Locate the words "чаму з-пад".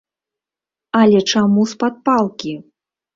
1.33-1.93